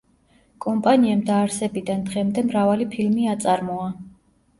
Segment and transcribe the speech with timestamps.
[0.65, 3.93] კომპანიამ დაარსებიდან დღემდე მრავალი ფილმი აწარმოა.